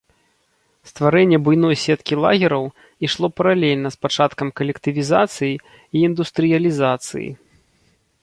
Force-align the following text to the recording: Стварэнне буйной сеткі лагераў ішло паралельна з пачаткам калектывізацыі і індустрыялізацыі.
Стварэнне 0.91 1.37
буйной 1.47 1.75
сеткі 1.81 2.15
лагераў 2.23 2.63
ішло 3.07 3.27
паралельна 3.41 3.89
з 3.95 4.01
пачаткам 4.05 4.47
калектывізацыі 4.59 5.53
і 5.59 5.97
індустрыялізацыі. 6.09 7.29